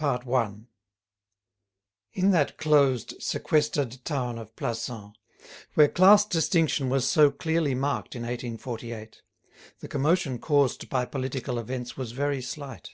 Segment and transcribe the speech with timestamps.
[0.00, 0.66] CHAPTER III
[2.12, 5.14] In that closed, sequestered town of Plassans,
[5.74, 9.22] where class distinction was so clearly marked in 1848,
[9.80, 12.90] the commotion caused by political events was very slight.